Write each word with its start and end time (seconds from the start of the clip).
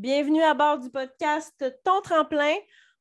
Bienvenue 0.00 0.42
à 0.42 0.54
bord 0.54 0.78
du 0.78 0.88
podcast 0.88 1.62
Ton 1.84 2.00
tremplin. 2.00 2.54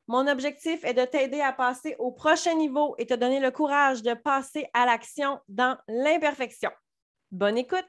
Mon 0.08 0.28
objectif 0.28 0.84
est 0.84 0.94
de 0.94 1.06
t'aider 1.06 1.40
à 1.40 1.54
passer 1.54 1.96
au 1.98 2.12
prochain 2.12 2.56
niveau 2.56 2.94
et 2.98 3.06
te 3.06 3.14
donner 3.14 3.40
le 3.40 3.52
courage 3.52 4.02
de 4.02 4.14
passer 4.16 4.68
à 4.74 4.86
l'action 4.86 5.40
dans 5.48 5.78
l'imperfection. 5.88 6.70
Bonne 7.32 7.58
écoute! 7.58 7.88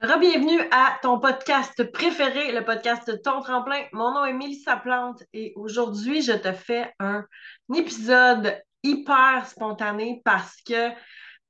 Bienvenue 0.00 0.62
à 0.70 0.98
ton 1.02 1.20
podcast 1.20 1.92
préféré, 1.92 2.52
le 2.52 2.64
podcast 2.64 3.20
Ton 3.22 3.42
Tremplin. 3.42 3.84
Mon 3.92 4.14
nom 4.14 4.24
est 4.24 4.32
Mélissa 4.32 4.76
Plante 4.76 5.22
et 5.34 5.52
aujourd'hui, 5.56 6.22
je 6.22 6.32
te 6.32 6.52
fais 6.52 6.90
un 7.00 7.26
épisode 7.74 8.62
hyper 8.82 9.46
spontané 9.46 10.22
parce 10.24 10.56
que 10.62 10.90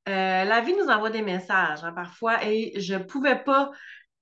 euh, 0.09 0.45
la 0.45 0.61
vie 0.61 0.75
nous 0.75 0.87
envoie 0.87 1.11
des 1.11 1.23
messages 1.23 1.83
hein, 1.83 1.93
parfois 1.93 2.45
et 2.45 2.81
je 2.81 2.95
ne 2.95 3.03
pouvais 3.03 3.43
pas 3.43 3.73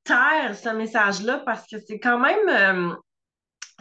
taire 0.02 0.56
ce 0.56 0.70
message-là 0.70 1.42
parce 1.44 1.66
que 1.68 1.76
c'est 1.78 1.98
quand 1.98 2.18
même 2.18 2.48
euh, 2.48 2.94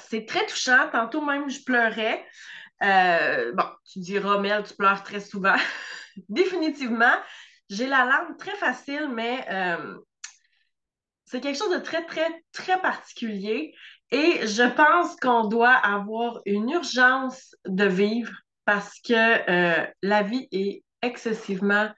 c'est 0.09 0.25
très 0.25 0.45
touchant. 0.45 0.89
Tantôt 0.91 1.23
même, 1.23 1.49
je 1.49 1.63
pleurais. 1.63 2.25
Euh, 2.83 3.53
bon, 3.53 3.63
tu 3.89 3.99
diras, 3.99 4.39
Mel, 4.39 4.63
tu 4.63 4.75
pleures 4.75 5.03
très 5.03 5.21
souvent. 5.21 5.55
Définitivement, 6.29 7.13
j'ai 7.69 7.87
la 7.87 8.03
larme 8.03 8.35
très 8.37 8.55
facile, 8.55 9.09
mais 9.13 9.45
c'est 11.25 11.39
quelque 11.39 11.57
chose 11.57 11.73
de 11.73 11.79
très, 11.79 12.05
très, 12.05 12.43
très 12.51 12.81
particulier. 12.81 13.73
Et 14.11 14.45
je 14.45 14.69
pense 14.75 15.15
qu'on 15.15 15.45
doit 15.47 15.73
avoir 15.73 16.41
une 16.45 16.69
urgence 16.69 17.55
de 17.65 17.85
vivre 17.85 18.33
parce 18.65 18.99
que 18.99 19.87
la 20.01 20.23
vie 20.23 20.47
est 20.51 20.82
excessivement 21.03 21.91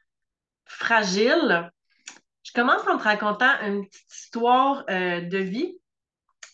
fragile. 0.66 1.72
Je 2.44 2.52
commence 2.52 2.86
en 2.88 2.98
te 2.98 3.04
racontant 3.04 3.60
une 3.62 3.86
petite 3.86 4.12
histoire 4.12 4.84
euh, 4.90 5.22
de 5.22 5.38
vie. 5.38 5.78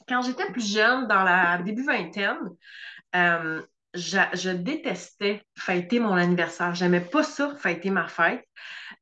Quand 0.07 0.21
j'étais 0.21 0.52
plus 0.52 0.72
jeune, 0.73 1.07
dans 1.07 1.23
la 1.23 1.57
début 1.59 1.83
vingtaine, 1.83 2.38
euh, 3.16 3.61
je, 3.94 4.49
détestais 4.52 5.44
fêter 5.57 5.99
mon 5.99 6.13
anniversaire. 6.13 6.75
J'aimais 6.75 7.02
pas 7.02 7.23
ça, 7.23 7.55
fêter 7.55 7.89
ma 7.89 8.07
fête. 8.07 8.44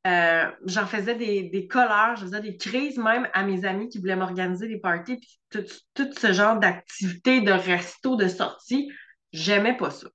Euh, 0.07 0.49
j'en 0.65 0.85
faisais 0.87 1.15
des, 1.15 1.67
colères, 1.67 2.15
je 2.15 2.25
faisais 2.25 2.41
des 2.41 2.57
crises 2.57 2.97
même 2.97 3.27
à 3.33 3.43
mes 3.43 3.65
amis 3.65 3.89
qui 3.89 3.99
voulaient 3.99 4.15
m'organiser 4.15 4.67
des 4.67 4.79
parties, 4.79 5.17
puis 5.17 5.39
tout, 5.49 5.65
tout 5.93 6.11
ce 6.17 6.33
genre 6.33 6.57
d'activités, 6.57 7.41
de 7.41 7.51
resto, 7.51 8.15
de 8.15 8.27
sorties. 8.27 8.89
J'aimais 9.31 9.77
pas 9.77 9.91
ça. 9.91 10.07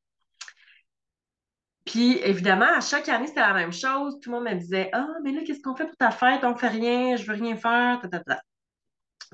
Puis 1.84 2.18
évidemment, 2.22 2.72
à 2.76 2.80
chaque 2.80 3.08
année, 3.08 3.26
c'était 3.26 3.40
la 3.40 3.52
même 3.52 3.72
chose. 3.72 4.18
Tout 4.20 4.30
le 4.30 4.36
monde 4.36 4.44
me 4.44 4.54
disait 4.54 4.90
Ah, 4.92 5.06
mais 5.22 5.32
là, 5.32 5.42
qu'est-ce 5.44 5.60
qu'on 5.60 5.76
fait 5.76 5.86
pour 5.86 5.96
ta 5.96 6.10
fête? 6.10 6.42
On 6.44 6.56
fait 6.56 6.68
rien, 6.68 7.16
je 7.16 7.26
veux 7.26 7.34
rien 7.34 7.56
faire. 7.56 8.00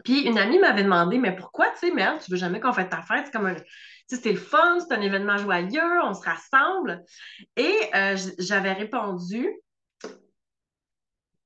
Puis 0.05 0.23
une 0.23 0.39
amie 0.39 0.59
m'avait 0.59 0.83
demandé 0.83 1.19
Mais 1.19 1.35
pourquoi, 1.35 1.71
tu 1.71 1.79
sais, 1.79 1.91
merde, 1.93 2.19
tu 2.21 2.31
veux 2.31 2.37
jamais 2.37 2.61
qu'on 2.61 2.73
fête 2.73 2.91
ta 2.91 3.03
fête? 3.03 3.27
C'est 3.27 3.33
comme 3.33 3.47
un. 3.47 3.57
C'est 4.09 4.33
le 4.33 4.39
fun, 4.39 4.81
c'est 4.81 4.93
un 4.93 5.01
événement 5.01 5.37
joyeux, 5.37 6.03
on 6.03 6.15
se 6.15 6.25
rassemble. 6.25 7.05
Et 7.57 7.77
euh, 7.95 8.17
j'avais 8.39 8.73
répondu 8.73 9.49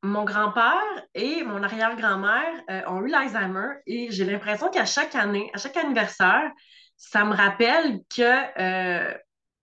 mon 0.04 0.24
grand-père 0.24 1.02
et 1.14 1.42
mon 1.44 1.62
arrière-grand-mère 1.62 2.62
euh, 2.70 2.82
ont 2.88 3.02
eu 3.02 3.08
l'Alzheimer 3.08 3.74
et 3.86 4.10
j'ai 4.10 4.24
l'impression 4.24 4.68
qu'à 4.68 4.84
chaque 4.84 5.14
année, 5.14 5.50
à 5.54 5.58
chaque 5.58 5.76
anniversaire, 5.76 6.50
ça 6.96 7.24
me 7.24 7.34
rappelle 7.34 8.00
que 8.14 8.22
euh, 8.60 9.14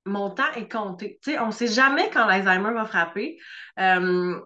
mon 0.06 0.32
temps 0.32 0.52
est 0.56 0.72
compté. 0.72 1.20
on 1.40 1.48
ne 1.48 1.52
sait 1.52 1.68
jamais 1.68 2.10
quand 2.10 2.26
l'Alzheimer 2.26 2.74
va 2.74 2.86
frapper. 2.86 3.38
Euh, 3.80 4.40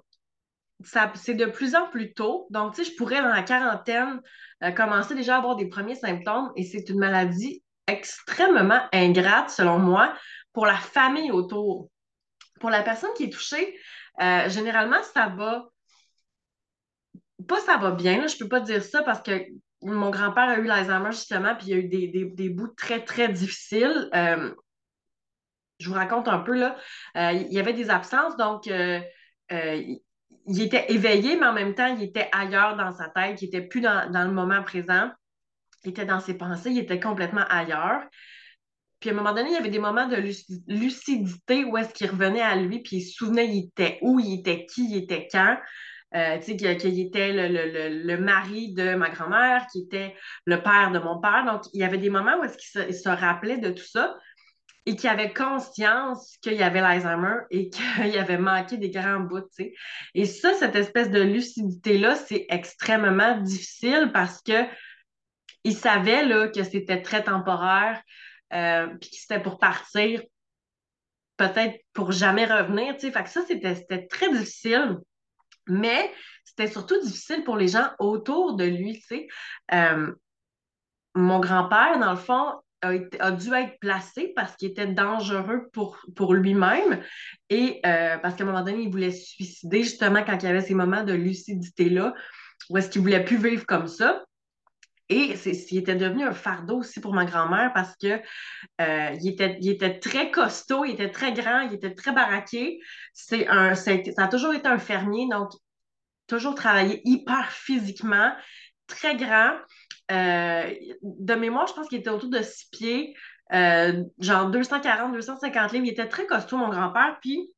c'est 0.84 1.36
de 1.36 1.46
plus 1.46 1.76
en 1.76 1.88
plus 1.90 2.14
tôt. 2.14 2.48
Donc, 2.50 2.76
je 2.76 2.96
pourrais, 2.98 3.22
dans 3.22 3.30
la 3.30 3.44
quarantaine, 3.44 4.22
euh, 4.64 4.72
commencer 4.72 5.16
déjà 5.16 5.36
à 5.36 5.38
avoir 5.40 5.56
des 5.56 5.68
premiers 5.68 5.96
symptômes 5.96 6.52
et 6.56 6.64
c'est 6.64 6.90
une 6.90 7.00
maladie 7.00 7.64
extrêmement 7.88 8.82
ingrate, 8.92 9.50
selon 9.50 9.80
moi, 9.80 10.14
pour 10.54 10.66
la 10.66 10.76
famille 10.76 11.32
autour. 11.32 11.90
Pour 12.60 12.70
la 12.70 12.84
personne 12.84 13.12
qui 13.16 13.26
est 13.26 13.30
touchée, 13.30 13.78
euh, 14.22 14.50
généralement, 14.50 15.02
ça 15.14 15.28
va. 15.28 15.66
Pas 17.48 17.60
ça 17.60 17.78
va 17.78 17.92
bien, 17.92 18.28
je 18.28 18.36
ne 18.36 18.40
peux 18.40 18.48
pas 18.48 18.62
dire 18.62 18.82
ça 18.82 19.04
parce 19.04 19.22
que 19.22 19.32
mon 19.82 20.10
grand-père 20.10 20.50
a 20.50 20.58
eu 20.58 20.64
l'Alzheimer 20.64 21.12
justement, 21.12 21.54
puis 21.56 21.68
il 21.68 21.70
y 21.70 21.74
a 21.74 21.78
eu 21.78 21.88
des, 21.88 22.26
des, 22.26 22.50
bouts 22.50 22.74
très, 22.76 23.04
très 23.04 23.28
difficiles 23.28 24.10
je 25.80 25.90
vous 25.90 25.96
raconte 25.96 26.28
un 26.28 26.40
peu, 26.40 26.56
là, 26.58 26.76
euh, 27.18 27.32
il 27.32 27.54
y 27.54 27.60
avait 27.60 27.74
des 27.74 27.90
absences, 27.90 28.38
donc 28.38 28.68
euh, 28.68 29.00
euh, 29.52 29.84
il 30.48 30.62
était 30.62 30.92
éveillé, 30.92 31.36
mais 31.36 31.48
en 31.48 31.54
même 31.54 31.76
temps, 31.76 31.94
il 31.96 32.04
était 32.04 32.30
ailleurs 32.32 32.78
dans 32.78 32.94
sa 32.94 33.10
tête, 33.10 33.42
il 33.42 33.46
n'était 33.46 33.62
plus 33.62 33.82
dans, 33.82 34.10
le 34.12 34.32
moment 34.32 34.64
présent, 34.64 35.12
il 35.84 35.92
était 35.92 36.06
dans 36.06 36.20
ses 36.20 36.36
pensées, 36.36 36.72
il 36.72 36.80
était 36.80 37.00
complètement 37.00 37.46
ailleurs. 37.50 38.02
Puis 39.00 39.10
à 39.10 39.14
un 39.14 39.16
moment 39.16 39.34
donné, 39.34 39.50
il 39.50 39.54
y 39.54 39.58
avait 39.58 39.70
des 39.70 39.80
moments 39.80 40.08
de 40.08 40.16
lucidité 40.68 41.66
où 41.66 41.78
est-ce 41.78 41.94
qu'il 41.94 42.10
revenait 42.10 42.42
à 42.42 42.56
lui, 42.56 42.80
puis 42.82 42.98
il 42.98 43.02
se 43.02 43.14
souvenait 43.14 43.48
il 43.48 43.66
était 43.66 44.00
où, 44.02 44.20
il 44.20 44.40
était 44.40 44.66
qui, 44.66 44.90
il 44.90 44.98
était 44.98 45.28
quand. 45.30 45.58
tu 46.14 46.20
sais, 46.42 46.56
qu'il 46.56 47.00
était 47.00 47.34
le, 47.34 48.18
mari 48.18 48.74
de 48.74 48.96
ma 48.96 49.10
grand-mère, 49.10 49.68
qui 49.72 49.82
était 49.82 50.16
le 50.46 50.64
père 50.64 50.92
de 50.92 51.00
mon 51.00 51.20
père. 51.20 51.46
Donc, 51.46 51.64
il 51.74 51.82
y 51.82 51.84
avait 51.84 51.98
des 51.98 52.10
moments 52.10 52.40
où 52.40 52.44
est-ce 52.46 52.58
qu'il 52.58 52.96
se, 52.96 53.10
rappelait 53.10 53.58
de 53.58 53.70
tout 53.70 53.86
ça 53.86 54.16
et 54.86 54.96
qui 54.96 55.08
avait 55.08 55.34
conscience 55.34 56.38
qu'il 56.42 56.54
y 56.54 56.64
avait 56.64 56.82
l'Alzheimer 56.82 57.38
et 57.50 57.70
qu'il 57.72 58.18
avait 58.18 58.38
manqué 58.38 58.78
des 58.78 58.90
grands 58.90 59.20
bouts. 59.20 59.42
Et 60.14 60.26
ça, 60.26 60.54
cette 60.54 60.76
espèce 60.76 61.10
de 61.10 61.22
lucidité-là, 61.22 62.16
c'est 62.16 62.46
extrêmement 62.50 63.40
difficile 63.42 64.12
parce 64.14 64.42
que 64.42 64.66
il 65.64 65.76
savait 65.76 66.24
là, 66.24 66.48
que 66.48 66.64
c'était 66.64 67.02
très 67.02 67.24
temporaire, 67.24 68.00
euh, 68.54 68.88
puis 69.02 69.10
que 69.10 69.16
c'était 69.16 69.42
pour 69.42 69.58
partir, 69.58 70.22
peut-être 71.38 71.76
pour 71.94 72.12
jamais 72.12 72.46
revenir. 72.46 72.96
Fait 73.00 73.12
que 73.12 73.30
ça, 73.30 73.42
c'était 73.48 74.08
très 74.08 74.32
difficile. 74.32 75.00
Mais 75.68 76.14
c'était 76.44 76.68
surtout 76.68 77.02
difficile 77.02 77.44
pour 77.44 77.58
les 77.58 77.68
gens 77.68 77.90
autour 77.98 78.56
de 78.56 78.66
lui. 78.66 79.04
Euh, 79.74 80.14
mon 81.16 81.40
grand-père, 81.40 81.98
dans 81.98 82.12
le 82.12 82.18
fond, 82.18 82.62
a, 83.20 83.32
dû 83.32 83.54
être 83.54 83.80
placé 83.80 84.34
parce 84.36 84.56
qu'il 84.56 84.70
était 84.70 84.88
dangereux 84.88 85.70
pour, 85.74 86.00
pour 86.16 86.34
lui-même 86.34 87.02
et 87.50 87.80
euh, 87.86 88.18
parce 88.18 88.36
qu'à 88.36 88.44
un 88.44 88.48
moment 88.48 88.64
donné, 88.64 88.84
il 88.84 88.90
voulait 88.90 89.12
se 89.12 89.26
suicider 89.26 89.84
justement 89.84 90.24
quand 90.24 90.38
il 90.42 90.46
y 90.46 90.50
avait 90.50 90.62
ces 90.62 90.74
moments 90.74 91.04
de 91.04 91.14
lucidité-là 91.14 92.14
où 92.70 92.78
est-ce 92.78 92.90
qu'il 92.90 93.02
voulait 93.02 93.24
plus 93.24 93.38
vivre 93.38 93.66
comme 93.66 93.88
ça. 93.88 94.24
Et 95.08 95.36
il 95.72 95.78
était 95.78 95.96
devenu 95.96 96.24
un 96.24 96.34
fardeau 96.34 96.80
aussi 96.80 97.00
pour 97.00 97.14
ma 97.14 97.26
grand-mère 97.26 97.72
parce 97.74 97.96
que 97.96 98.20
euh, 98.82 99.18
il, 99.22 99.28
était, 99.28 99.58
il 99.62 99.70
était 99.70 100.00
très 100.00 100.32
costaud, 100.32 100.84
il 100.84 100.94
était 100.94 101.12
très 101.12 101.32
grand, 101.32 101.62
il 101.62 101.76
était 101.76 101.94
très 101.94 102.12
baraqué. 102.12 102.80
C'est 103.14 103.48
un, 103.48 103.76
ça 103.76 103.92
a 104.18 104.28
toujours 104.28 104.56
été 104.56 104.68
un 104.68 104.80
fermier, 104.80 105.28
donc 105.30 105.52
toujours 106.26 106.56
travaillé 106.56 107.02
hyper 107.06 107.52
physiquement, 107.52 108.34
très 108.88 109.16
grand. 109.16 109.52
Euh, 110.12 110.72
de 111.02 111.34
mémoire, 111.34 111.68
je 111.68 111.74
pense 111.74 111.88
qu'il 111.88 112.00
était 112.00 112.10
autour 112.10 112.30
de 112.30 112.42
six 112.42 112.70
pieds, 112.72 113.16
euh, 113.54 114.04
genre 114.20 114.50
240, 114.50 115.14
250 115.14 115.72
livres. 115.72 115.86
Il 115.86 115.92
était 115.92 116.08
très 116.08 116.26
costaud, 116.26 116.58
mon 116.58 116.70
grand-père, 116.70 117.18
puis 117.22 117.50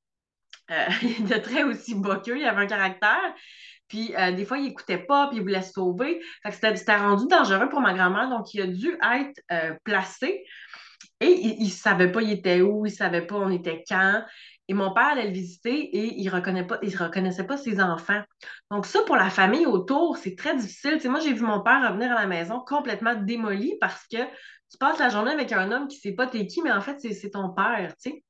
euh, 0.72 0.86
il 1.02 1.26
était 1.26 1.42
très 1.42 1.64
aussi 1.64 1.96
boqueux, 1.96 2.38
il 2.38 2.46
avait 2.46 2.62
un 2.62 2.68
caractère. 2.68 3.34
Puis 3.88 4.14
des 4.36 4.44
fois, 4.44 4.58
il 4.58 4.66
n'écoutait 4.66 4.98
pas, 4.98 5.28
puis 5.28 5.38
il 5.38 5.44
voulait 5.44 5.62
se 5.62 5.72
sauver. 5.72 6.22
c'était 6.52 6.98
rendu 6.98 7.26
dangereux 7.28 7.70
pour 7.70 7.80
ma 7.80 7.94
grand-mère, 7.94 8.30
donc 8.30 8.54
il 8.54 8.62
a 8.62 8.68
dû 8.68 8.98
être 9.02 9.78
placé. 9.86 10.44
Et 11.22 11.32
il 11.32 11.64
ne 11.64 11.70
savait 11.70 12.12
pas 12.12 12.22
il 12.22 12.32
était 12.32 12.60
où, 12.60 12.86
il 12.86 12.92
ne 12.92 12.96
savait 12.96 13.26
pas 13.26 13.36
on 13.36 13.50
était 13.50 13.86
quand. 13.88 14.26
Et 14.68 14.74
mon 14.74 14.94
père 14.94 15.08
allait 15.08 15.28
le 15.28 15.34
visiter 15.34 15.72
et 15.72 16.20
il 16.20 16.26
ne 16.26 17.04
reconnaissait 17.04 17.46
pas 17.46 17.58
ses 17.58 17.80
enfants. 17.80 18.22
Donc, 18.70 18.86
ça, 18.86 19.02
pour 19.04 19.16
la 19.16 19.30
famille 19.30 19.66
autour, 19.66 20.18
c'est 20.18 20.36
très 20.36 20.56
difficile. 20.56 21.00
moi, 21.10 21.20
j'ai 21.20 21.34
vu 21.34 21.42
mon 21.42 21.62
père 21.62 21.88
revenir 21.88 22.12
à 22.12 22.22
la 22.22 22.28
maison 22.28 22.60
complètement 22.60 23.16
démoli 23.16 23.78
parce 23.80 24.06
que 24.08 24.18
tu 24.70 24.78
passes 24.78 25.00
la 25.00 25.10
journée 25.10 25.32
avec 25.32 25.52
un 25.54 25.72
homme 25.72 25.88
qui 25.88 25.98
ne 25.98 26.02
sait 26.02 26.16
pas 26.16 26.28
t'es 26.28 26.46
qui, 26.48 26.62
mais 26.62 26.72
en 26.72 26.82
fait, 26.82 27.00
c'est 27.00 27.30
ton 27.30 27.50
père, 27.50 27.94
tu 28.02 28.12
sais. 28.12 28.24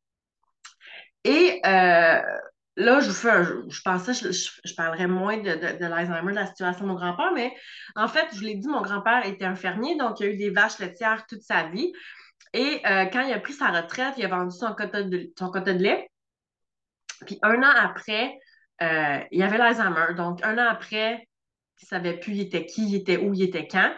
Et 1.24 1.60
euh, 1.66 2.22
là, 2.76 3.00
je 3.00 3.12
fais 3.12 3.44
je 3.70 3.82
pensais 3.82 4.14
je, 4.14 4.32
je, 4.32 4.76
parlerais 4.76 5.08
moins 5.08 5.38
de, 5.38 5.50
de, 5.50 5.78
de 5.80 5.86
l'Alzheimer, 5.86 6.32
de 6.32 6.36
la 6.36 6.46
situation 6.46 6.84
de 6.84 6.90
mon 6.90 6.96
grand-père, 6.96 7.32
mais 7.34 7.54
en 7.96 8.08
fait, 8.08 8.28
je 8.34 8.42
l'ai 8.42 8.56
dit, 8.56 8.68
mon 8.68 8.82
grand-père 8.82 9.26
était 9.26 9.46
un 9.46 9.56
fermier, 9.56 9.98
donc 9.98 10.20
il 10.20 10.28
a 10.28 10.30
eu 10.30 10.38
des 10.38 10.52
vaches 10.52 10.80
laitières 10.80 11.26
toute 11.28 11.42
sa 11.42 11.64
vie. 11.70 11.92
Et 12.54 12.82
euh, 12.86 13.06
quand 13.06 13.22
il 13.22 13.34
a 13.34 13.40
pris 13.40 13.54
sa 13.54 13.68
retraite, 13.68 14.14
il 14.18 14.26
a 14.26 14.30
vendu 14.30 14.56
son 14.56 14.74
quota 14.74 15.04
de, 15.04 15.32
son 15.38 15.50
quota 15.50 15.74
de 15.74 15.84
lait. 15.84 16.10
Puis 17.26 17.40
un 17.42 17.62
an 17.64 17.74
après, 17.76 18.38
euh, 18.82 19.20
il 19.32 19.40
y 19.40 19.44
avait 19.44 19.58
l'Alzheimer. 19.58 20.14
Donc, 20.16 20.44
un 20.44 20.58
an 20.58 20.70
après, 20.70 21.28
il 21.82 21.86
ne 21.86 21.88
savait 21.88 22.20
plus 22.20 22.34
il 22.34 22.42
était 22.42 22.66
qui, 22.66 22.88
il 22.88 22.96
était 22.96 23.18
où, 23.18 23.34
il 23.34 23.44
était 23.44 23.68
quand. 23.68 23.92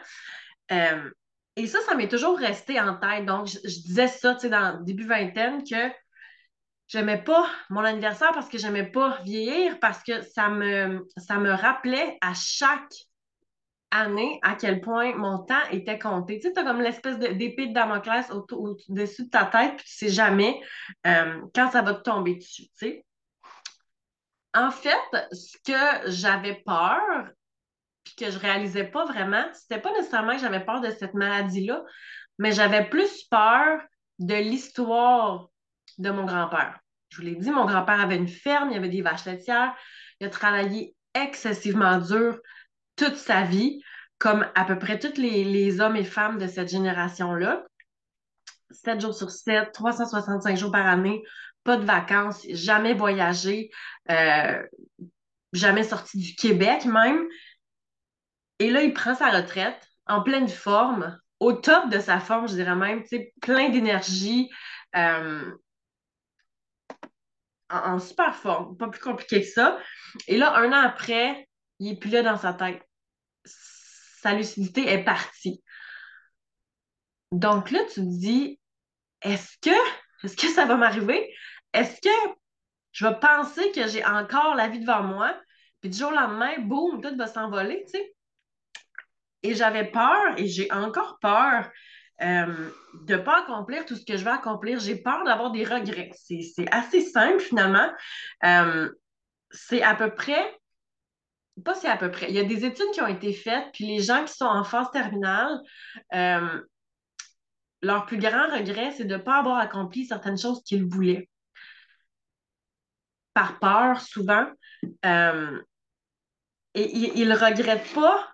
Euh, 0.71 1.09
et 1.55 1.67
ça, 1.67 1.79
ça 1.81 1.95
m'est 1.95 2.07
toujours 2.07 2.37
resté 2.37 2.79
en 2.79 2.95
tête. 2.95 3.25
Donc, 3.25 3.47
je, 3.47 3.59
disais 3.59 4.07
ça, 4.07 4.33
tu 4.35 4.41
sais, 4.41 4.49
dans 4.49 4.81
début 4.81 5.05
vingtaine, 5.05 5.63
que 5.63 5.91
j'aimais 6.87 7.21
pas 7.21 7.45
mon 7.69 7.81
anniversaire 7.81 8.31
parce 8.33 8.47
que 8.47 8.57
j'aimais 8.57 8.89
pas 8.89 9.19
vieillir, 9.23 9.79
parce 9.79 10.01
que 10.03 10.21
ça 10.21 10.49
me, 10.49 11.51
rappelait 11.51 12.17
à 12.21 12.33
chaque 12.33 12.93
année 13.91 14.39
à 14.43 14.55
quel 14.55 14.81
point 14.81 15.15
mon 15.15 15.39
temps 15.39 15.61
était 15.71 15.99
compté. 15.99 16.39
Tu 16.39 16.47
sais, 16.47 16.53
tu 16.53 16.59
as 16.59 16.63
comme 16.63 16.81
l'espèce 16.81 17.17
d'épée 17.17 17.67
de, 17.67 17.73
Damoclès 17.73 18.29
au-dessus 18.31 19.25
de 19.25 19.29
ta 19.29 19.45
tête, 19.45 19.77
puis 19.77 19.85
tu 19.85 19.93
sais 19.93 20.09
jamais 20.09 20.61
euh, 21.07 21.41
quand 21.55 21.71
ça 21.71 21.81
va 21.81 21.95
te 21.95 22.03
tomber 22.03 22.35
dessus, 22.35 22.67
tu 22.67 22.71
sais. 22.75 23.05
En 24.53 24.71
fait, 24.71 24.97
ce 25.31 25.57
que 25.63 26.09
j'avais 26.11 26.55
peur, 26.65 27.27
puis 28.03 28.15
que 28.15 28.31
je 28.31 28.39
réalisais 28.39 28.85
pas 28.85 29.05
vraiment, 29.05 29.43
c'était 29.53 29.81
pas 29.81 29.91
nécessairement 29.93 30.33
que 30.33 30.41
j'avais 30.41 30.65
peur 30.65 30.81
de 30.81 30.89
cette 30.89 31.13
maladie-là, 31.13 31.83
mais 32.37 32.51
j'avais 32.51 32.89
plus 32.89 33.23
peur 33.25 33.81
de 34.17 34.35
l'histoire 34.35 35.49
de 35.97 36.09
mon 36.09 36.25
grand-père. 36.25 36.79
Je 37.09 37.17
vous 37.17 37.23
l'ai 37.23 37.35
dit, 37.35 37.51
mon 37.51 37.65
grand-père 37.65 37.99
avait 37.99 38.15
une 38.15 38.27
ferme, 38.27 38.71
il 38.71 38.77
avait 38.77 38.89
des 38.89 39.01
vaches 39.01 39.25
laitières, 39.25 39.75
il 40.19 40.27
a 40.27 40.29
travaillé 40.29 40.95
excessivement 41.13 41.97
dur 41.97 42.39
toute 42.95 43.15
sa 43.15 43.43
vie, 43.43 43.81
comme 44.17 44.45
à 44.55 44.65
peu 44.65 44.77
près 44.77 44.99
tous 44.99 45.17
les, 45.17 45.81
hommes 45.81 45.95
et 45.95 46.03
femmes 46.03 46.37
de 46.37 46.47
cette 46.47 46.69
génération-là. 46.69 47.63
7 48.71 49.01
jours 49.01 49.15
sur 49.15 49.31
7, 49.31 49.71
365 49.71 50.57
jours 50.57 50.71
par 50.71 50.85
année, 50.85 51.23
pas 51.63 51.77
de 51.77 51.85
vacances, 51.85 52.45
jamais 52.49 52.93
voyagé, 52.93 53.69
euh, 54.09 54.65
jamais 55.53 55.83
sorti 55.83 56.17
du 56.17 56.35
Québec 56.35 56.85
même. 56.85 57.27
Et 58.59 58.69
là, 58.69 58.81
il 58.81 58.93
prend 58.93 59.15
sa 59.15 59.29
retraite 59.29 59.87
en 60.05 60.23
pleine 60.23 60.47
forme, 60.49 61.17
au 61.39 61.53
top 61.53 61.89
de 61.89 61.99
sa 61.99 62.19
forme, 62.19 62.47
je 62.47 62.55
dirais 62.55 62.75
même, 62.75 63.03
plein 63.41 63.69
d'énergie, 63.69 64.49
euh, 64.95 65.51
en, 67.69 67.99
super 67.99 68.35
forme, 68.35 68.75
pas 68.77 68.89
plus 68.89 68.99
compliqué 68.99 69.41
que 69.41 69.47
ça. 69.47 69.79
Et 70.27 70.37
là, 70.37 70.55
un 70.55 70.71
an 70.71 70.83
après, 70.83 71.47
il 71.79 71.91
n'est 71.91 71.97
plus 71.97 72.09
là 72.09 72.23
dans 72.23 72.37
sa 72.37 72.53
tête. 72.53 72.81
Sa 73.45 74.33
lucidité 74.33 74.89
est 74.89 75.03
partie. 75.03 75.63
Donc 77.31 77.71
là, 77.71 77.79
tu 77.93 78.01
te 78.01 78.19
dis, 78.19 78.59
est-ce 79.21 79.55
que, 79.61 80.25
est-ce 80.25 80.35
que 80.35 80.47
ça 80.47 80.65
va 80.65 80.75
m'arriver? 80.75 81.31
Est-ce 81.73 82.01
que 82.01 82.33
je 82.91 83.05
vais 83.05 83.19
penser 83.19 83.71
que 83.71 83.87
j'ai 83.87 84.05
encore 84.05 84.55
la 84.55 84.67
vie 84.67 84.79
devant 84.79 85.03
moi? 85.03 85.35
Puis 85.81 85.89
du 85.89 85.97
jour 85.97 86.09
au 86.09 86.15
lendemain, 86.15 86.59
boum, 86.59 87.01
tout 87.01 87.15
va 87.15 87.27
s'envoler, 87.27 87.83
tu 87.85 87.91
sais? 87.91 88.15
Et 89.43 89.55
j'avais 89.55 89.85
peur, 89.85 90.37
et 90.37 90.47
j'ai 90.47 90.71
encore 90.71 91.17
peur 91.21 91.69
euh, 92.21 92.69
de 93.05 93.15
ne 93.15 93.21
pas 93.21 93.43
accomplir 93.43 93.85
tout 93.85 93.95
ce 93.95 94.05
que 94.05 94.17
je 94.17 94.25
vais 94.25 94.31
accomplir. 94.31 94.79
J'ai 94.79 94.97
peur 94.97 95.23
d'avoir 95.23 95.51
des 95.51 95.63
regrets. 95.63 96.11
C'est 96.13 96.67
assez 96.73 97.01
simple 97.01 97.39
finalement. 97.39 97.89
Euh, 98.43 98.89
c'est 99.51 99.81
à 99.81 99.95
peu 99.95 100.13
près, 100.13 100.57
pas 101.63 101.75
c'est 101.75 101.87
à 101.87 101.97
peu 101.97 102.11
près, 102.11 102.27
il 102.29 102.35
y 102.35 102.39
a 102.39 102.43
des 102.43 102.65
études 102.65 102.91
qui 102.93 103.01
ont 103.01 103.07
été 103.07 103.33
faites, 103.33 103.67
puis 103.73 103.85
les 103.85 104.01
gens 104.01 104.23
qui 104.25 104.33
sont 104.33 104.45
en 104.45 104.63
phase 104.63 104.91
terminale, 104.91 105.59
euh, 106.13 106.61
leur 107.81 108.05
plus 108.05 108.17
grand 108.17 108.47
regret, 108.53 108.91
c'est 108.91 109.05
de 109.05 109.15
ne 109.15 109.21
pas 109.21 109.37
avoir 109.37 109.57
accompli 109.57 110.05
certaines 110.05 110.37
choses 110.37 110.61
qu'ils 110.63 110.85
voulaient. 110.85 111.29
Par 113.33 113.59
peur, 113.59 114.01
souvent. 114.01 114.47
et 115.03 115.09
ils 116.75 117.27
ne 117.27 117.35
regrettent 117.35 117.93
pas 117.93 118.29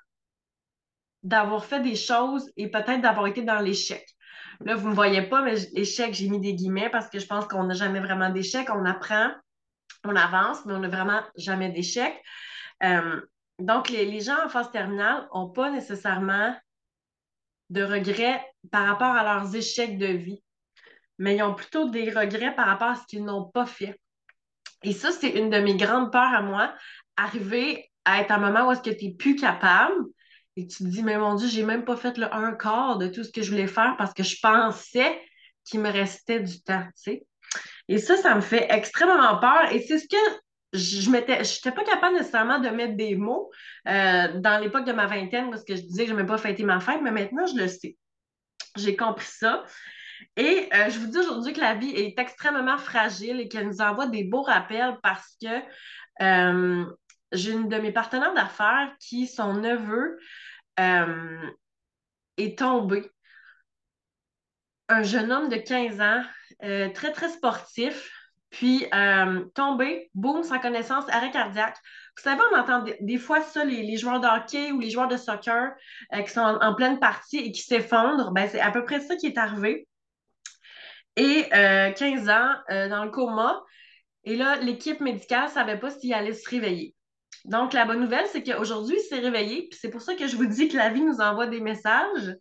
d'avoir 1.25 1.65
fait 1.65 1.81
des 1.81 1.95
choses 1.95 2.51
et 2.55 2.69
peut-être 2.69 3.01
d'avoir 3.01 3.27
été 3.27 3.41
dans 3.41 3.59
l'échec. 3.59 4.05
Là, 4.61 4.75
vous 4.75 4.85
ne 4.85 4.89
me 4.91 4.95
voyez 4.95 5.23
pas, 5.23 5.41
mais 5.41 5.55
l'échec, 5.73 6.13
j'ai 6.13 6.29
mis 6.29 6.39
des 6.39 6.53
guillemets 6.53 6.89
parce 6.89 7.09
que 7.09 7.19
je 7.19 7.25
pense 7.25 7.45
qu'on 7.45 7.63
n'a 7.63 7.73
jamais 7.73 7.99
vraiment 7.99 8.29
d'échec. 8.29 8.69
On 8.71 8.85
apprend, 8.85 9.31
on 10.05 10.15
avance, 10.15 10.65
mais 10.65 10.73
on 10.73 10.79
n'a 10.79 10.87
vraiment 10.87 11.21
jamais 11.35 11.69
d'échec. 11.69 12.21
Euh, 12.83 13.19
donc, 13.59 13.89
les, 13.89 14.21
gens 14.21 14.45
en 14.45 14.49
phase 14.49 14.71
terminale 14.71 15.27
n'ont 15.33 15.49
pas 15.49 15.71
nécessairement 15.71 16.55
de 17.69 17.83
regrets 17.83 18.45
par 18.71 18.85
rapport 18.85 19.15
à 19.15 19.23
leurs 19.23 19.55
échecs 19.55 19.97
de 19.97 20.07
vie, 20.07 20.43
mais 21.17 21.35
ils 21.35 21.43
ont 21.43 21.55
plutôt 21.55 21.89
des 21.89 22.11
regrets 22.11 22.53
par 22.53 22.67
rapport 22.67 22.89
à 22.89 22.95
ce 22.95 23.05
qu'ils 23.07 23.25
n'ont 23.25 23.45
pas 23.45 23.65
fait. 23.65 23.99
Et 24.85 24.93
ça, 24.93 25.11
c'est 25.11 25.29
une 25.29 25.49
de 25.49 25.57
mes 25.57 25.75
grandes 25.75 26.11
peurs 26.11 26.33
à 26.33 26.41
moi, 26.41 26.73
arriver 27.17 27.91
à 28.05 28.21
être 28.21 28.31
à 28.31 28.35
un 28.35 28.39
moment 28.39 28.67
où 28.67 28.71
est-ce 28.71 28.81
que 28.81 28.95
tu 28.95 29.05
n'es 29.05 29.13
plus 29.13 29.35
capable 29.35 29.95
et 30.55 30.67
tu 30.67 30.83
te 30.83 30.83
dis, 30.87 31.03
mais 31.03 31.17
mon 31.17 31.35
Dieu, 31.35 31.49
j'ai 31.49 31.63
même 31.63 31.83
pas 31.83 31.97
fait 31.97 32.17
le 32.17 32.33
un 32.33 32.53
quart 32.53 32.97
de 32.97 33.07
tout 33.07 33.23
ce 33.23 33.31
que 33.31 33.41
je 33.41 33.51
voulais 33.51 33.67
faire 33.67 33.95
parce 33.97 34.13
que 34.13 34.23
je 34.23 34.37
pensais 34.41 35.19
qu'il 35.65 35.81
me 35.81 35.89
restait 35.89 36.39
du 36.39 36.61
temps, 36.61 36.85
tu 36.95 37.11
sais. 37.11 37.27
Et 37.87 37.97
ça, 37.97 38.15
ça 38.15 38.35
me 38.35 38.41
fait 38.41 38.67
extrêmement 38.69 39.37
peur. 39.39 39.71
Et 39.71 39.81
c'est 39.81 39.97
ce 39.97 40.07
que 40.07 40.39
je 40.73 41.09
m'étais, 41.09 41.39
n'étais 41.39 41.71
pas 41.71 41.83
capable 41.83 42.15
nécessairement 42.15 42.59
de 42.59 42.69
mettre 42.69 42.95
des 42.95 43.15
mots 43.15 43.51
euh, 43.87 44.39
dans 44.39 44.61
l'époque 44.61 44.85
de 44.85 44.93
ma 44.93 45.07
vingtaine 45.07 45.49
parce 45.49 45.63
que 45.63 45.75
je 45.75 45.81
disais 45.81 46.03
que 46.03 46.11
je 46.11 46.15
n'aimais 46.15 46.27
pas 46.27 46.37
fêter 46.37 46.63
ma 46.63 46.79
fête, 46.79 47.01
mais 47.01 47.11
maintenant, 47.11 47.45
je 47.47 47.55
le 47.55 47.67
sais. 47.67 47.97
J'ai 48.77 48.95
compris 48.95 49.27
ça. 49.27 49.63
Et 50.37 50.69
euh, 50.73 50.89
je 50.89 50.99
vous 50.99 51.07
dis 51.07 51.17
aujourd'hui 51.17 51.53
que 51.53 51.61
la 51.61 51.75
vie 51.75 51.91
est 51.91 52.19
extrêmement 52.19 52.77
fragile 52.77 53.39
et 53.39 53.47
qu'elle 53.47 53.67
nous 53.67 53.81
envoie 53.81 54.07
des 54.07 54.23
beaux 54.23 54.41
rappels 54.41 54.97
parce 55.01 55.37
que 55.41 55.61
euh, 56.21 56.85
j'ai 57.31 57.51
une 57.51 57.69
de 57.69 57.77
mes 57.77 57.91
partenaires 57.91 58.33
d'affaires 58.33 58.93
qui, 58.99 59.27
son 59.27 59.53
neveu, 59.53 60.19
euh, 60.79 61.49
est 62.37 62.59
tombé. 62.59 63.09
Un 64.89 65.03
jeune 65.03 65.31
homme 65.31 65.49
de 65.49 65.55
15 65.55 66.01
ans, 66.01 66.23
très, 66.59 67.11
très 67.11 67.29
sportif, 67.29 68.11
puis 68.51 68.85
tombé, 69.55 70.11
boum, 70.13 70.43
sans 70.43 70.59
connaissance, 70.59 71.05
arrêt 71.09 71.31
cardiaque. 71.31 71.77
Vous 72.17 72.23
savez, 72.23 72.41
on 72.53 72.59
entend 72.59 72.85
des, 73.01 73.17
fois 73.17 73.41
ça, 73.41 73.65
les, 73.65 73.97
joueurs 73.97 74.19
de 74.19 74.27
hockey 74.27 74.71
ou 74.71 74.79
les 74.79 74.91
joueurs 74.91 75.07
de 75.07 75.17
soccer 75.17 75.73
qui 76.13 76.29
sont 76.29 76.39
en, 76.39 76.75
pleine 76.75 76.99
partie 76.99 77.37
et 77.37 77.51
qui 77.51 77.61
s'effondrent. 77.61 78.31
Ben, 78.31 78.47
c'est 78.47 78.59
à 78.59 78.69
peu 78.69 78.85
près 78.85 78.99
ça 78.99 79.15
qui 79.15 79.25
est 79.25 79.39
arrivé. 79.39 79.87
Et 81.17 81.47
15 81.49 82.29
ans 82.29 82.55
dans 82.69 83.05
le 83.05 83.11
coma. 83.11 83.63
Et 84.25 84.35
là, 84.37 84.57
l'équipe 84.57 85.01
médicale 85.01 85.45
ne 85.45 85.51
savait 85.53 85.79
pas 85.79 85.91
s'il 85.91 86.13
allait 86.13 86.33
se 86.33 86.49
réveiller. 86.49 86.95
Donc, 87.45 87.73
la 87.73 87.85
bonne 87.85 88.01
nouvelle, 88.01 88.27
c'est 88.31 88.43
qu'aujourd'hui, 88.43 88.97
il 88.99 89.03
s'est 89.03 89.19
réveillé. 89.19 89.67
Puis 89.69 89.79
c'est 89.81 89.89
pour 89.91 90.01
ça 90.01 90.15
que 90.15 90.27
je 90.27 90.35
vous 90.37 90.47
dis 90.47 90.69
que 90.69 90.77
la 90.77 90.89
vie 90.91 91.01
nous 91.03 91.21
envoie 91.21 91.47
des 91.47 91.61
messages. 91.61 92.35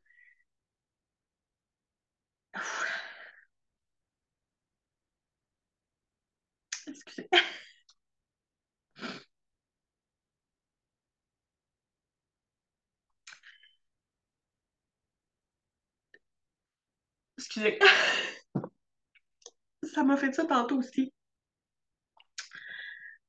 Excusez. 6.87 7.29
Excusez. 17.39 17.79
Ça 19.95 20.05
m'a 20.05 20.17
fait 20.17 20.33
ça 20.33 20.45
tantôt 20.45 20.79
aussi 20.79 21.13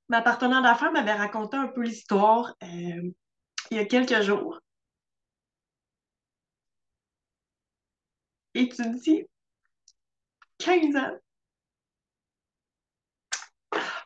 ma 0.10 0.22
partenaire 0.22 0.62
d'affaires 0.62 0.91
m'avait 0.91 1.13
raconté 1.13 1.57
un 1.57 1.67
peu 1.67 1.81
l'histoire 1.81 2.55
euh, 2.63 3.12
il 3.72 3.77
y 3.77 3.79
a 3.79 3.86
quelques 3.86 4.22
jours. 4.22 4.60
Et 8.53 8.69
tu 8.69 8.81
dis, 9.00 9.25
15 10.60 10.95
ans. 10.95 11.17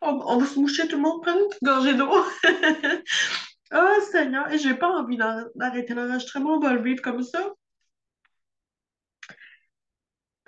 On, 0.02 0.38
va 0.40 0.46
se 0.46 0.58
moucher 0.60 0.88
tout 0.88 0.96
le 0.96 1.02
monde, 1.02 1.22
prendre 1.22 1.40
une 1.40 1.68
gorgée 1.68 1.94
d'eau. 1.94 2.10
oh 3.74 4.02
Seigneur, 4.12 4.50
et 4.52 4.58
j'ai 4.58 4.74
pas 4.74 4.90
envie 4.90 5.18
d'arrêter 5.18 5.94
l'enregistrement, 5.94 6.56
on 6.56 6.60
va 6.60 6.74
le 6.74 6.82
vivre 6.82 7.02
comme 7.02 7.22
ça. 7.22 7.52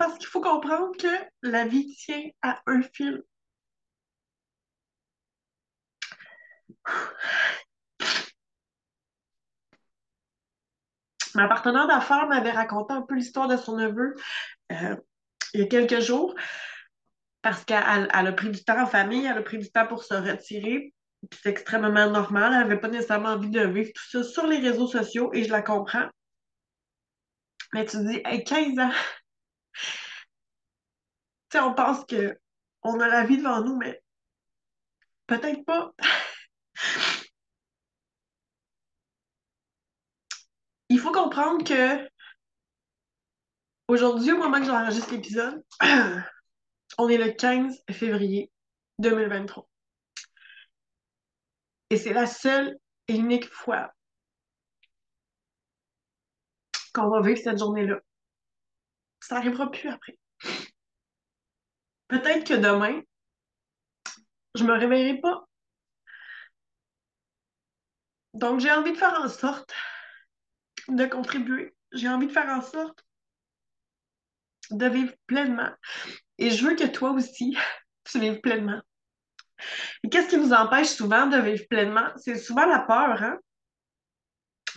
Parce 0.02 0.18
qu'il 0.18 0.26
faut 0.26 0.40
comprendre 0.40 0.96
que 0.98 1.06
la 1.42 1.64
vie 1.64 1.94
tient 1.94 2.28
à 2.42 2.60
un 2.66 2.82
fil. 2.82 3.22
Ma 11.36 11.46
partenaire 11.46 11.86
d'affaires 11.86 12.26
m'avait 12.26 12.50
raconté 12.50 12.94
un 12.94 13.02
peu 13.02 13.14
l'histoire 13.14 13.46
de 13.46 13.56
son 13.56 13.76
neveu 13.76 14.16
euh, 14.72 14.96
il 15.54 15.60
y 15.60 15.62
a 15.62 15.66
quelques 15.66 16.00
jours 16.00 16.34
parce 17.40 17.64
qu'elle 17.64 18.08
a 18.10 18.32
pris 18.32 18.50
du 18.50 18.64
temps 18.64 18.82
en 18.82 18.86
famille, 18.86 19.24
elle 19.24 19.38
a 19.38 19.42
pris 19.42 19.58
du 19.58 19.70
temps 19.70 19.86
pour 19.86 20.02
se 20.02 20.14
retirer. 20.14 20.92
C'est 21.32 21.50
extrêmement 21.50 22.10
normal. 22.10 22.52
Elle 22.52 22.58
n'avait 22.58 22.80
pas 22.80 22.88
nécessairement 22.88 23.28
envie 23.28 23.50
de 23.50 23.64
vivre 23.68 23.92
tout 23.94 24.10
ça 24.10 24.24
sur 24.24 24.48
les 24.48 24.58
réseaux 24.58 24.88
sociaux 24.88 25.30
et 25.32 25.44
je 25.44 25.52
la 25.52 25.62
comprends. 25.62 26.08
Mais 27.72 27.84
tu 27.84 28.04
dis, 28.04 28.20
hey, 28.24 28.42
15 28.42 28.80
ans! 28.80 28.90
Tu 29.74 31.58
sais, 31.58 31.60
on 31.60 31.74
pense 31.74 32.04
qu'on 32.06 33.00
a 33.00 33.08
la 33.08 33.24
vie 33.24 33.38
devant 33.38 33.62
nous, 33.62 33.76
mais 33.76 34.02
peut-être 35.26 35.64
pas. 35.64 35.92
Il 40.88 40.98
faut 40.98 41.12
comprendre 41.12 41.64
que 41.64 42.08
aujourd'hui, 43.88 44.32
au 44.32 44.38
moment 44.38 44.58
que 44.60 44.66
j'enregistre 44.66 45.12
l'épisode, 45.12 45.64
On 46.98 47.08
est 47.08 47.16
le 47.16 47.32
15 47.32 47.82
février 47.90 48.50
2023. 48.98 49.68
Et 51.90 51.96
c'est 51.96 52.12
la 52.12 52.26
seule 52.26 52.76
et 53.08 53.16
unique 53.16 53.50
fois 53.50 53.92
qu'on 56.92 57.08
va 57.08 57.22
vivre 57.22 57.40
cette 57.42 57.58
journée-là. 57.58 58.00
Ça 59.22 59.36
n'arrivera 59.36 59.70
plus 59.70 59.88
après. 59.88 60.18
Peut-être 62.08 62.44
que 62.44 62.54
demain, 62.54 63.00
je 64.56 64.64
me 64.64 64.72
réveillerai 64.72 65.20
pas. 65.20 65.46
Donc, 68.34 68.58
j'ai 68.58 68.72
envie 68.72 68.92
de 68.92 68.98
faire 68.98 69.14
en 69.14 69.28
sorte 69.28 69.72
de 70.88 71.06
contribuer. 71.06 71.72
J'ai 71.92 72.08
envie 72.08 72.26
de 72.26 72.32
faire 72.32 72.48
en 72.48 72.62
sorte 72.62 73.04
de 74.72 74.86
vivre 74.86 75.14
pleinement. 75.26 75.70
Et 76.38 76.50
je 76.50 76.66
veux 76.66 76.74
que 76.74 76.86
toi 76.86 77.12
aussi, 77.12 77.56
tu 78.04 78.18
vives 78.18 78.40
pleinement. 78.40 78.82
Et 80.02 80.08
qu'est-ce 80.08 80.30
qui 80.30 80.36
nous 80.36 80.52
empêche 80.52 80.88
souvent 80.88 81.28
de 81.28 81.38
vivre 81.38 81.64
pleinement? 81.70 82.08
C'est 82.16 82.36
souvent 82.36 82.66
la 82.66 82.80
peur, 82.80 83.22
hein? 83.22 83.38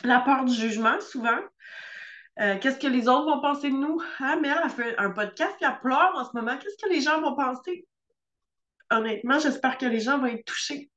La 0.03 0.19
peur 0.19 0.45
du 0.45 0.53
jugement, 0.53 1.01
souvent. 1.01 1.39
Euh, 2.39 2.59
qu'est-ce 2.59 2.79
que 2.79 2.87
les 2.87 3.07
autres 3.07 3.25
vont 3.25 3.41
penser 3.41 3.69
de 3.69 3.75
nous? 3.75 4.01
Ah, 4.19 4.35
mais 4.41 4.49
elle 4.49 4.57
a 4.57 4.69
fait 4.69 4.97
un 4.97 5.11
podcast, 5.11 5.55
elle 5.61 5.79
pleure 5.79 6.11
en 6.15 6.25
ce 6.25 6.31
moment. 6.33 6.57
Qu'est-ce 6.57 6.77
que 6.83 6.89
les 6.89 7.01
gens 7.01 7.21
vont 7.21 7.35
penser? 7.35 7.87
Honnêtement, 8.91 9.39
j'espère 9.39 9.77
que 9.77 9.85
les 9.85 10.01
gens 10.01 10.19
vont 10.19 10.27
être 10.27 10.45
touchés. 10.45 10.91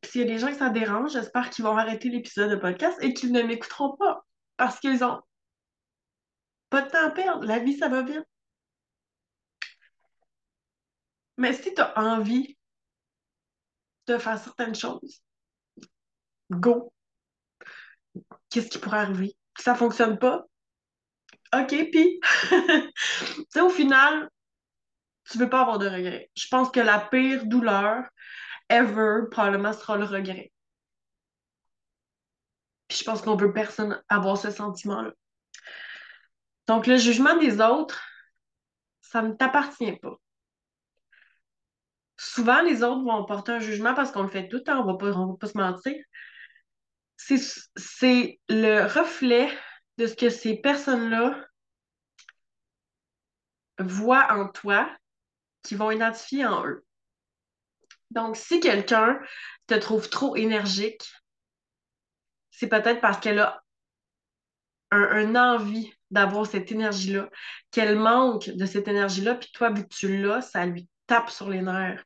Puis 0.00 0.10
s'il 0.10 0.20
y 0.20 0.24
a 0.24 0.26
des 0.26 0.38
gens 0.38 0.48
que 0.48 0.58
ça 0.58 0.70
dérange, 0.70 1.12
j'espère 1.12 1.50
qu'ils 1.50 1.64
vont 1.64 1.76
arrêter 1.76 2.10
l'épisode 2.10 2.50
de 2.50 2.56
podcast 2.56 2.98
et 3.00 3.14
qu'ils 3.14 3.32
ne 3.32 3.42
m'écouteront 3.42 3.96
pas 3.96 4.24
parce 4.56 4.78
qu'ils 4.78 5.02
ont 5.04 5.20
pas 6.70 6.82
de 6.82 6.90
temps 6.90 7.06
à 7.06 7.10
perdre. 7.10 7.44
La 7.46 7.58
vie, 7.58 7.76
ça 7.76 7.88
va 7.88 8.02
vite. 8.02 8.24
Mais 11.38 11.52
si 11.52 11.72
tu 11.72 11.80
as 11.80 11.98
envie 11.98 12.56
de 14.06 14.18
faire 14.18 14.38
certaines 14.38 14.74
choses, 14.74 15.22
go. 16.50 16.92
Qu'est-ce 18.50 18.68
qui 18.68 18.78
pourrait 18.78 18.98
arriver? 18.98 19.36
Ça 19.58 19.74
fonctionne 19.74 20.18
pas? 20.18 20.44
OK, 21.54 21.68
puis, 21.68 22.20
tu 22.50 23.44
sais, 23.48 23.60
au 23.60 23.70
final, 23.70 24.28
tu 25.30 25.38
veux 25.38 25.48
pas 25.48 25.60
avoir 25.62 25.78
de 25.78 25.88
regrets. 25.88 26.30
Je 26.36 26.46
pense 26.48 26.70
que 26.70 26.80
la 26.80 26.98
pire 26.98 27.46
douleur 27.46 28.04
ever, 28.68 29.22
probablement, 29.30 29.72
sera 29.72 29.96
le 29.96 30.04
regret. 30.04 30.52
Puis 32.88 32.98
je 32.98 33.04
pense 33.04 33.22
qu'on 33.22 33.36
veut 33.36 33.52
personne 33.52 34.02
avoir 34.08 34.36
ce 34.38 34.50
sentiment-là. 34.50 35.12
Donc, 36.66 36.86
le 36.86 36.96
jugement 36.96 37.36
des 37.36 37.60
autres, 37.60 38.02
ça 39.00 39.22
ne 39.22 39.32
t'appartient 39.32 39.96
pas. 39.96 40.16
Souvent, 42.18 42.62
les 42.62 42.82
autres 42.82 43.04
vont 43.04 43.24
porter 43.24 43.52
un 43.52 43.58
jugement 43.60 43.94
parce 43.94 44.10
qu'on 44.10 44.22
le 44.22 44.28
fait 44.28 44.48
tout 44.48 44.56
le 44.56 44.64
temps, 44.64 44.80
on 44.80 44.96
va 44.96 45.10
va 45.10 45.36
pas 45.38 45.46
se 45.46 45.56
mentir. 45.56 45.94
C'est 47.18 48.40
le 48.48 48.86
reflet 48.86 49.50
de 49.98 50.06
ce 50.06 50.14
que 50.14 50.30
ces 50.30 50.56
personnes-là 50.56 51.44
voient 53.78 54.32
en 54.32 54.48
toi, 54.48 54.90
qui 55.62 55.74
vont 55.74 55.90
identifier 55.90 56.46
en 56.46 56.64
eux. 56.64 56.84
Donc, 58.10 58.36
si 58.36 58.60
quelqu'un 58.60 59.20
te 59.66 59.74
trouve 59.74 60.08
trop 60.08 60.34
énergique, 60.36 61.02
c'est 62.50 62.68
peut-être 62.68 63.00
parce 63.00 63.20
qu'elle 63.20 63.40
a 63.40 63.62
un, 64.90 65.34
envie 65.34 65.92
d'avoir 66.10 66.46
cette 66.46 66.72
énergie-là, 66.72 67.28
qu'elle 67.70 67.98
manque 67.98 68.48
de 68.48 68.64
cette 68.64 68.88
énergie-là, 68.88 69.34
puis 69.34 69.50
toi, 69.52 69.70
vu 69.70 69.82
que 69.82 69.94
tu 69.94 70.22
l'as, 70.22 70.40
ça 70.40 70.64
lui 70.64 70.88
tape 71.06 71.28
sur 71.28 71.50
les 71.50 71.60
nerfs. 71.60 72.02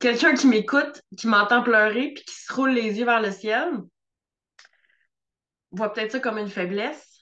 Quelqu'un 0.00 0.34
qui 0.34 0.46
m'écoute, 0.46 1.02
qui 1.16 1.26
m'entend 1.26 1.62
pleurer, 1.62 2.12
puis 2.14 2.24
qui 2.24 2.34
se 2.34 2.52
roule 2.52 2.70
les 2.70 2.98
yeux 2.98 3.06
vers 3.06 3.22
le 3.22 3.30
ciel, 3.30 3.68
voit 5.70 5.92
peut-être 5.92 6.12
ça 6.12 6.20
comme 6.20 6.38
une 6.38 6.50
faiblesse, 6.50 7.20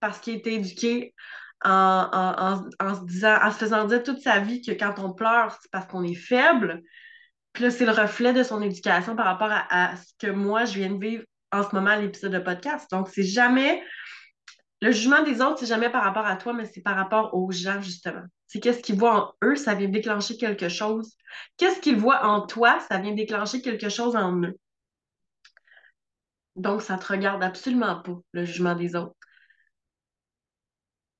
parce 0.00 0.18
qu'il 0.18 0.34
été 0.36 0.54
éduqué 0.54 1.14
en, 1.62 2.64
se 2.94 3.04
disant, 3.04 3.38
en 3.42 3.50
se 3.50 3.58
faisant 3.58 3.86
dire 3.86 4.02
toute 4.02 4.20
sa 4.20 4.40
vie 4.40 4.60
que 4.60 4.72
quand 4.72 4.98
on 4.98 5.12
pleure, 5.12 5.56
c'est 5.60 5.70
parce 5.70 5.86
qu'on 5.86 6.02
est 6.02 6.14
faible. 6.14 6.82
Puis 7.52 7.64
là, 7.64 7.70
c'est 7.70 7.86
le 7.86 7.92
reflet 7.92 8.32
de 8.32 8.42
son 8.42 8.60
éducation 8.60 9.16
par 9.16 9.26
rapport 9.26 9.50
à, 9.50 9.96
ce 9.96 10.12
que 10.18 10.30
moi, 10.30 10.64
je 10.64 10.74
viens 10.74 10.90
de 10.90 10.98
vivre 10.98 11.24
en 11.52 11.62
ce 11.62 11.74
moment 11.74 11.90
à 11.90 11.96
l'épisode 11.96 12.32
de 12.32 12.38
podcast. 12.38 12.90
Donc, 12.90 13.08
c'est 13.08 13.22
jamais. 13.22 13.82
Le 14.84 14.92
jugement 14.92 15.22
des 15.22 15.40
autres, 15.40 15.60
c'est 15.60 15.66
jamais 15.66 15.88
par 15.88 16.04
rapport 16.04 16.26
à 16.26 16.36
toi, 16.36 16.52
mais 16.52 16.66
c'est 16.66 16.82
par 16.82 16.94
rapport 16.94 17.34
aux 17.34 17.50
gens, 17.50 17.80
justement. 17.80 18.24
C'est 18.46 18.60
qu'est-ce 18.60 18.82
qu'ils 18.82 18.98
voient 18.98 19.14
en 19.14 19.34
eux, 19.42 19.56
ça 19.56 19.74
vient 19.74 19.88
déclencher 19.88 20.36
quelque 20.36 20.68
chose. 20.68 21.16
Qu'est-ce 21.56 21.80
qu'ils 21.80 21.96
voient 21.96 22.26
en 22.26 22.46
toi, 22.46 22.78
ça 22.80 22.98
vient 22.98 23.14
déclencher 23.14 23.62
quelque 23.62 23.88
chose 23.88 24.14
en 24.14 24.42
eux. 24.42 24.58
Donc, 26.56 26.82
ça 26.82 26.98
te 26.98 27.06
regarde 27.06 27.42
absolument 27.42 28.02
pas, 28.02 28.18
le 28.32 28.44
jugement 28.44 28.74
des 28.74 28.94
autres. 28.94 29.16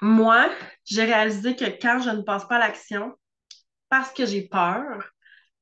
Moi, 0.02 0.50
j'ai 0.84 1.04
réalisé 1.04 1.56
que 1.56 1.64
quand 1.64 2.02
je 2.02 2.10
ne 2.10 2.20
passe 2.20 2.46
pas 2.46 2.56
à 2.56 2.68
l'action, 2.68 3.14
parce 3.88 4.12
que 4.12 4.26
j'ai 4.26 4.46
peur 4.46 5.10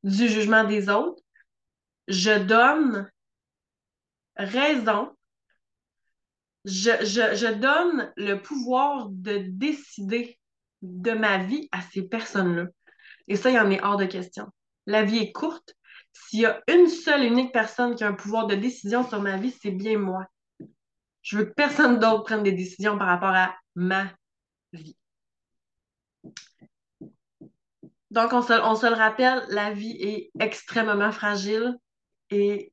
du 0.02 0.26
jugement 0.26 0.64
des 0.64 0.88
autres, 0.88 1.23
je 2.09 2.37
donne 2.37 3.09
raison, 4.35 5.16
je, 6.64 7.52
donne 7.52 8.12
le 8.16 8.37
pouvoir 8.37 9.09
de 9.11 9.45
décider 9.49 10.38
de 10.83 11.12
ma 11.12 11.38
vie 11.38 11.69
à 11.73 11.81
ces 11.81 12.02
personnes-là. 12.02 12.66
Et 13.28 13.37
ça, 13.37 13.50
il 13.50 13.54
y 13.54 13.61
en 13.61 13.71
est 13.71 13.83
hors 13.83 13.97
de 13.97 14.04
question. 14.04 14.47
La 14.87 15.04
vie 15.04 15.19
est 15.19 15.33
courte. 15.33 15.75
S'il 16.12 16.40
y 16.40 16.47
a 16.47 16.61
une 16.69 16.88
seule 16.88 17.25
unique 17.25 17.52
personne 17.52 17.95
qui 17.95 18.04
a 18.04 18.09
un 18.09 18.14
pouvoir 18.14 18.47
de 18.47 18.54
décision 18.54 19.07
sur 19.07 19.21
ma 19.21 19.37
vie, 19.37 19.54
c'est 19.62 19.71
bien 19.71 19.99
moi. 19.99 20.26
Je 21.23 21.38
veux 21.38 21.45
que 21.45 21.54
personne 21.54 21.99
d'autre 21.99 22.25
prenne 22.25 22.42
des 22.42 22.52
décisions 22.52 22.99
par 22.99 23.07
rapport 23.07 23.35
à 23.35 23.54
ma 23.75 24.11
vie. 24.73 24.97
Donc, 28.11 28.33
on 28.35 28.42
se, 28.42 28.52
on 28.52 28.75
se 28.75 28.87
le 28.87 28.95
rappelle, 28.95 29.42
la 29.49 29.73
vie 29.73 29.97
est 30.00 30.31
extrêmement 30.38 31.12
fragile 31.12 31.78
et 32.28 32.72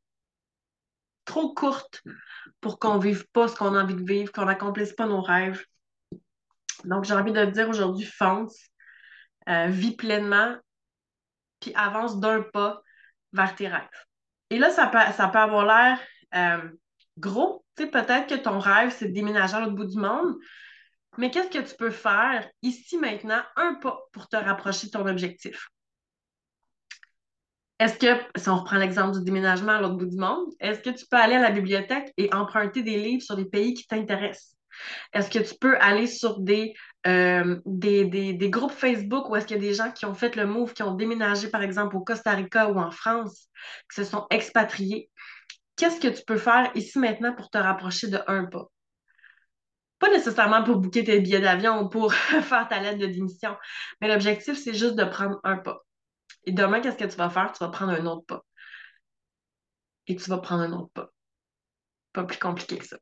trop 1.29 1.53
courte 1.53 2.01
pour 2.59 2.79
qu'on 2.79 2.98
vive 2.98 3.27
pas 3.31 3.48
ce 3.48 3.55
qu'on 3.55 3.75
a 3.75 3.83
envie 3.83 3.93
de 3.93 4.03
vivre, 4.03 4.31
qu'on 4.31 4.45
n'accomplisse 4.45 4.93
pas 4.93 5.05
nos 5.05 5.21
rêves. 5.21 5.63
Donc, 6.86 7.05
j'ai 7.05 7.13
envie 7.13 7.31
de 7.31 7.45
dire 7.45 7.69
aujourd'hui, 7.69 8.05
fonce, 8.05 8.57
euh, 9.48 9.67
vis 9.67 9.95
pleinement, 9.95 10.55
puis 11.59 11.71
avance 11.75 12.19
d'un 12.19 12.41
pas 12.41 12.81
vers 13.31 13.53
tes 13.55 13.67
rêves. 13.67 14.05
Et 14.50 14.57
là, 14.57 14.71
ça 14.71 14.88
peut, 14.88 14.98
ça 15.15 15.27
peut 15.27 15.38
avoir 15.38 15.65
l'air 15.67 16.00
euh, 16.33 16.69
gros. 17.19 17.63
Tu 17.75 17.83
sais, 17.83 17.89
peut-être 17.91 18.27
que 18.27 18.41
ton 18.41 18.57
rêve, 18.57 18.91
c'est 18.91 19.09
de 19.09 19.13
déménager 19.13 19.55
à 19.55 19.59
l'autre 19.59 19.75
bout 19.75 19.86
du 19.86 20.00
monde, 20.00 20.36
mais 21.19 21.29
qu'est-ce 21.29 21.50
que 21.50 21.63
tu 21.63 21.75
peux 21.75 21.91
faire 21.91 22.50
ici 22.63 22.98
maintenant, 22.98 23.41
un 23.55 23.75
pas 23.75 24.00
pour 24.13 24.27
te 24.27 24.36
rapprocher 24.36 24.88
de 24.88 24.91
ton 24.93 25.05
objectif? 25.05 25.69
Est-ce 27.79 27.98
que, 27.98 28.21
si 28.38 28.50
on 28.50 28.57
reprend 28.57 28.77
l'exemple 28.77 29.17
du 29.17 29.24
déménagement 29.24 29.71
à 29.71 29.81
l'autre 29.81 29.95
bout 29.95 30.05
du 30.05 30.17
monde, 30.17 30.50
est-ce 30.59 30.81
que 30.81 30.89
tu 30.89 31.05
peux 31.09 31.17
aller 31.17 31.36
à 31.36 31.41
la 31.41 31.51
bibliothèque 31.51 32.13
et 32.17 32.33
emprunter 32.33 32.83
des 32.83 32.98
livres 32.98 33.24
sur 33.24 33.38
des 33.38 33.45
pays 33.45 33.74
qui 33.74 33.88
t'intéressent? 33.88 34.57
Est-ce 35.13 35.29
que 35.29 35.39
tu 35.39 35.55
peux 35.59 35.77
aller 35.79 36.05
sur 36.05 36.39
des, 36.39 36.74
euh, 37.07 37.59
des, 37.65 38.50
groupes 38.50 38.71
Facebook 38.71 39.29
où 39.29 39.36
est-ce 39.36 39.45
qu'il 39.45 39.57
y 39.57 39.59
a 39.59 39.62
des 39.62 39.74
gens 39.74 39.91
qui 39.91 40.05
ont 40.05 40.13
fait 40.13 40.36
le 40.36 40.45
move, 40.45 40.74
qui 40.74 40.83
ont 40.83 40.93
déménagé, 40.93 41.48
par 41.50 41.62
exemple, 41.62 41.95
au 41.95 42.01
Costa 42.01 42.31
Rica 42.31 42.69
ou 42.69 42.79
en 42.79 42.91
France, 42.91 43.48
qui 43.89 43.95
se 43.95 44.03
sont 44.03 44.27
expatriés? 44.29 45.09
Qu'est-ce 45.77 46.01
que 46.01 46.09
tu 46.09 46.24
peux 46.25 46.38
faire 46.38 46.71
ici 46.75 47.00
maintenant 47.00 47.33
pour 47.33 47.50
te 47.50 47.57
rapprocher 47.57 48.07
de 48.07 48.19
un 48.27 48.45
pas? 48.45 48.67
Pas 50.00 50.09
nécessairement 50.09 50.63
pour 50.63 50.77
bouquer 50.77 51.03
tes 51.05 51.19
billets 51.21 51.41
d'avion 51.41 51.81
ou 51.81 51.89
pour 51.89 52.13
faire 52.13 52.67
ta 52.67 52.79
lettre 52.81 53.00
de 53.00 53.07
démission, 53.07 53.55
mais 54.01 54.09
l'objectif, 54.09 54.57
c'est 54.57 54.74
juste 54.74 54.95
de 54.95 55.05
prendre 55.05 55.39
un 55.45 55.57
pas. 55.57 55.79
Et 56.46 56.51
demain, 56.51 56.81
qu'est-ce 56.81 56.98
que 56.98 57.05
tu 57.05 57.17
vas 57.17 57.29
faire? 57.29 57.51
Tu 57.51 57.63
vas 57.63 57.69
prendre 57.69 57.91
un 57.93 58.05
autre 58.05 58.25
pas. 58.25 58.43
Et 60.08 60.15
tu 60.15 60.29
vas 60.29 60.39
prendre 60.39 60.63
un 60.63 60.72
autre 60.74 60.91
pas. 60.93 61.12
Pas 62.13 62.24
plus 62.24 62.39
compliqué 62.39 62.77
que 62.77 62.86
ça. 62.86 62.98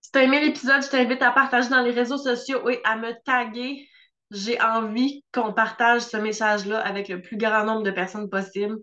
Si 0.00 0.10
tu 0.12 0.18
as 0.18 0.22
aimé 0.22 0.40
l'épisode, 0.40 0.82
je 0.82 0.88
t'invite 0.88 1.22
à 1.22 1.32
partager 1.32 1.68
dans 1.68 1.82
les 1.82 1.90
réseaux 1.90 2.18
sociaux 2.18 2.68
et 2.68 2.80
à 2.84 2.96
me 2.96 3.12
taguer. 3.24 3.88
J'ai 4.30 4.60
envie 4.60 5.24
qu'on 5.32 5.52
partage 5.52 6.02
ce 6.02 6.16
message-là 6.16 6.80
avec 6.80 7.08
le 7.08 7.20
plus 7.20 7.36
grand 7.36 7.64
nombre 7.64 7.82
de 7.82 7.90
personnes 7.90 8.28
possible 8.30 8.78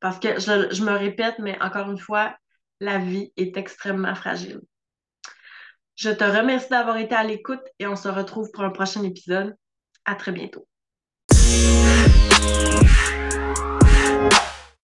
parce 0.00 0.18
que 0.18 0.38
je, 0.40 0.74
je 0.74 0.82
me 0.82 0.92
répète, 0.92 1.38
mais 1.38 1.60
encore 1.62 1.90
une 1.90 1.98
fois, 1.98 2.36
la 2.80 2.98
vie 2.98 3.32
est 3.36 3.56
extrêmement 3.56 4.14
fragile. 4.14 4.60
Je 5.96 6.10
te 6.10 6.24
remercie 6.24 6.68
d'avoir 6.68 6.98
été 6.98 7.14
à 7.14 7.24
l'écoute 7.24 7.62
et 7.78 7.86
on 7.86 7.96
se 7.96 8.08
retrouve 8.08 8.50
pour 8.52 8.64
un 8.64 8.70
prochain 8.70 9.02
épisode. 9.02 9.56
À 10.04 10.14
très 10.14 10.30
bientôt. 10.30 10.68
Música 12.42 13.15